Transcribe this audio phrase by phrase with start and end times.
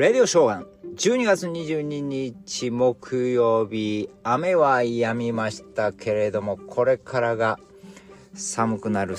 [0.00, 0.66] レディオショーガン。
[0.96, 7.58] 12月22日木曜日、雨は止みましたけれども、これからが
[8.32, 9.16] 寒くなる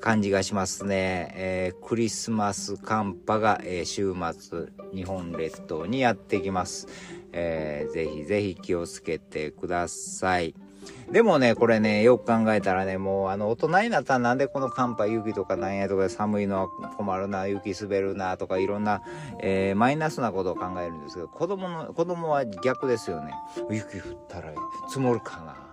[0.00, 1.30] 感じがしますね。
[1.34, 6.88] えー、クリスマス寒波が、えー、週末、日本列島にやってきます。
[7.32, 10.54] えー、ぜひぜひ気をつけてください。
[11.10, 19.02] でもね、これね、よく考えたらね、もう、あの、大人になったらなんでこの寒波、雪とかなんやとか寒いのは困るな、雪滑るな、とかいろんな、
[19.40, 23.34] えー、マイナスなことを考えるんですけど、子供の、子供は逆ですよね。
[23.70, 24.52] 雪降ったら
[24.88, 25.64] 積もるかな。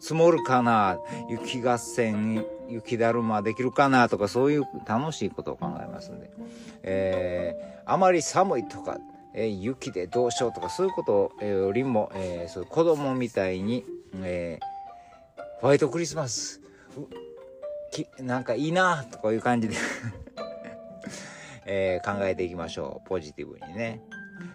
[0.00, 6.30] 積もるかな雪合戦、雪だるまできるかなとか、そういう楽しいことを考えますんで。
[6.82, 8.98] えー、あまり寒いとか、
[9.34, 13.84] えー、雪でどうしようとか、そういうことよりも、えー、そう子供みたいに、
[14.22, 14.74] えー
[15.64, 16.60] ホワイトクリスマス。
[17.90, 19.76] きなんかいいなとかいう感じで。
[21.64, 23.08] えー、考えていきましょう。
[23.08, 24.02] ポジティブにね。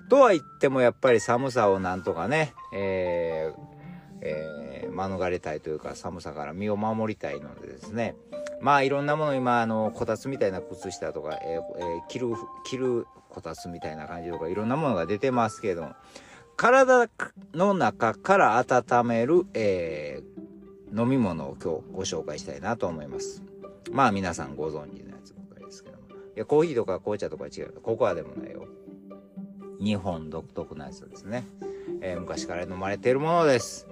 [0.08, 3.62] とは言ってもやっぱり寒さをなんとかね、えー
[4.22, 8.16] えー、免れたいというか寒さから身を守りたいのでですね。
[8.62, 12.36] まあいろんなもの今あのこたつみたいな靴下とか、えーえー、着る
[12.66, 15.88] 着るこたつみたいな感じとかいろんなものが出てますけど。
[16.60, 17.10] 体
[17.54, 23.42] の中から温める、えー、飲み物を今日ご紹介したいなと思います。
[23.94, 26.04] まあ皆さんご存知のやつばかりですけども。
[26.10, 27.72] いや、コーヒーとか紅茶とか違う。
[27.82, 28.68] ココアでもないよ。
[29.80, 31.48] 日本独特なやつですね。
[32.02, 33.88] えー、昔から飲まれているものです。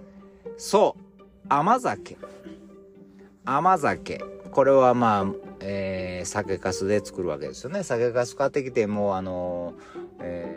[0.58, 1.02] そう。
[1.48, 2.18] 甘酒。
[3.46, 4.22] 甘酒。
[4.52, 5.26] これはまあ、
[5.62, 7.84] えー、酒粕で作るわけですよね。
[7.84, 10.57] 酒粕買ってきて、もうあのー、え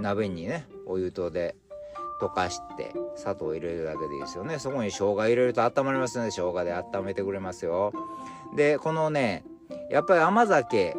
[0.00, 1.56] 鍋にね、お湯とで
[2.20, 4.58] 溶かして砂糖を入れるだけでいいですよね。
[4.58, 7.92] そこに生姜入れると温まりますので生姜で温めてくれますよ。
[8.56, 9.44] でこのね
[9.90, 10.96] やっぱり甘酒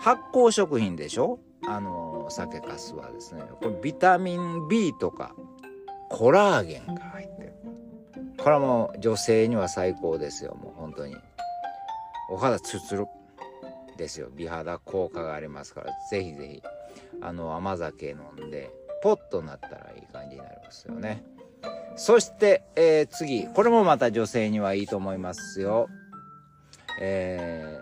[0.00, 1.38] 発酵食品でしょ？
[1.68, 3.42] あの酒かすはですね。
[3.60, 5.34] これビタミン B とか
[6.08, 7.54] コラーゲンが入ってる。
[8.38, 10.54] これはもう女性には最高ですよ。
[10.54, 11.16] もう本当に。
[12.30, 13.06] お肌ツルツル
[13.96, 14.28] ですよ。
[14.34, 15.92] 美肌効果がありますから。
[16.10, 16.62] ぜひぜひ。
[17.20, 18.70] あの甘酒飲んで
[19.02, 21.24] ポッとなったらいい感じになりますよね。
[21.96, 23.46] そして、えー、次。
[23.46, 25.88] これもまた女性にはいいと思いますよ。
[27.00, 27.78] え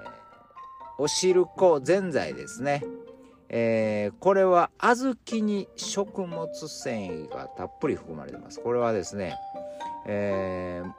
[0.99, 2.85] ー、おしるこぜんざいですね。
[3.49, 8.61] えー、これは小豆に食物繊維がたっぷり含まれてます。
[8.61, 9.37] これはですね、
[10.07, 10.93] えー、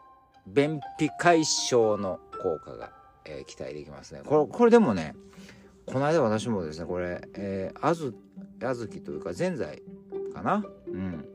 [0.47, 2.91] 便秘解消の効果が、
[3.25, 4.21] えー、期待できますね。
[4.25, 5.15] これ、これでもね、
[5.85, 8.15] この間私もですね、これ、えー、あず、
[8.59, 9.81] 小豆というかぜんざい
[10.33, 10.65] かな？
[10.87, 11.25] うん。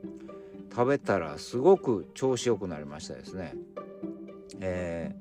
[0.73, 3.53] 食べたらすごく調子良くなりましたですね。
[4.59, 5.15] え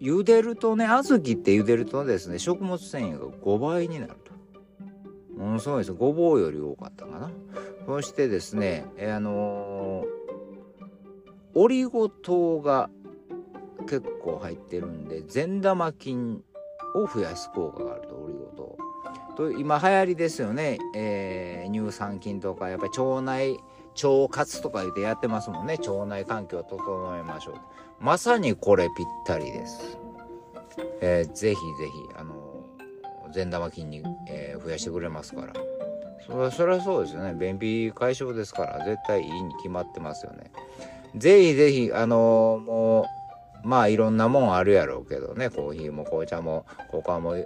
[0.00, 4.32] 茹でるとね小豆って茹でるとですね食物繊維が5倍になると。
[5.38, 5.92] ものすごいです。
[5.92, 7.30] ごぼうより多かったかな。
[7.86, 10.06] そしてですね、えー、あのー、
[11.54, 12.90] オリゴ糖が
[13.82, 16.42] 結構入ってるんで善玉菌
[16.94, 18.76] を増やす効果があるとオリゴ糖。
[19.36, 23.58] と今流行りですよね、えー、乳酸菌とかやっぱり腸内
[24.02, 25.78] 腸活とか言ってやってますもんね。
[25.78, 27.54] 腸内環境を整えましょう。
[28.00, 29.98] まさにこれぴったりです、
[31.00, 31.56] えー、ぜひぜひ
[32.16, 32.34] あの
[33.32, 35.52] 善玉菌に、えー、増やしてくれますから。
[36.26, 37.32] それはそれはそうですよね。
[37.34, 40.50] 便秘解消ですから絶対いいに決まってますよね。
[41.16, 43.04] ぜひぜひあのもう
[43.64, 47.36] まあいろんなもんあるやろうけどねコーヒーも紅茶もココアも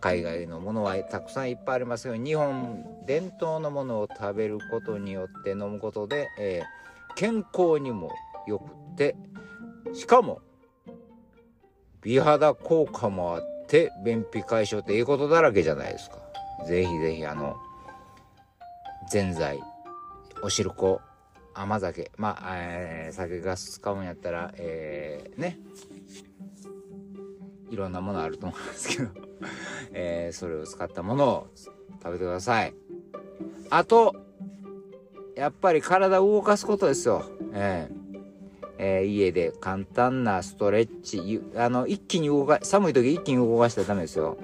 [0.00, 8.10] 海外のものはたくさんいっぱいありますけど日本伝統のものを食べることによって飲むことで、えー、健康にも
[8.46, 9.16] よくって
[9.94, 10.40] しかも
[12.02, 16.18] 美肌効果もあって便秘解消っていいことだらけじゃないですか。
[16.66, 17.56] ぜひぜひあの
[19.10, 19.60] ぜんざい
[20.42, 21.00] おしるこ
[21.54, 25.58] 甘酒まあ、えー、酒が使うんやったらえー、ね
[27.70, 29.10] いろんなものあると思いますけど
[29.92, 31.46] えー、それを使ったものを
[32.02, 32.74] 食べてください。
[33.70, 34.14] あと、
[35.36, 37.24] やっぱり体を動かすことですよ。
[37.52, 38.04] えー
[38.78, 44.36] えー、家で簡単なストレッチ、あの、一気に動か、寒い時一気に動かしたらダメですよ。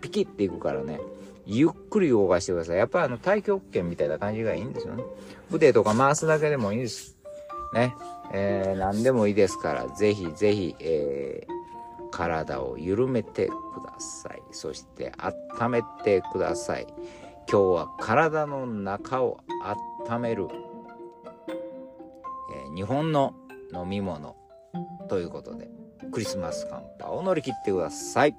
[0.00, 1.00] ピキっていくからね。
[1.46, 2.76] ゆっくり動かしてください。
[2.76, 5.04] やっぱりあの、太極拳みたいな感じがいいんですよね。
[5.50, 7.16] 腕とか回すだけでもいいです。
[7.74, 7.94] ね。
[8.32, 11.64] えー、何でもいいですから、ぜひぜひ、えー、
[12.14, 13.52] 体を緩めてく
[13.84, 15.12] ださいそして
[15.58, 16.86] 温めてください
[17.50, 19.40] 今日は体の中を
[20.08, 20.46] 温める、
[22.54, 23.34] えー、日本の
[23.72, 24.36] 飲み物
[25.08, 25.68] ということで
[26.12, 28.36] クリスマス寒波を乗り切ってください。